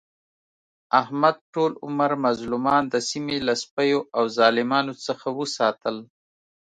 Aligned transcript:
احمد 1.01 1.35
ټول 1.53 1.71
عمر 1.85 2.11
مظلومان 2.25 2.83
د 2.93 2.95
سیمې 3.09 3.37
له 3.47 3.53
سپیو 3.63 3.99
او 4.17 4.23
ظالمانو 4.37 4.93
څخه 5.05 5.27
وساتل. 5.39 5.95